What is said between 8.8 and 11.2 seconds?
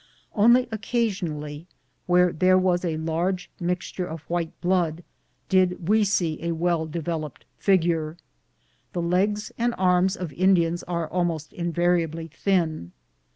The legs and arms of Indians are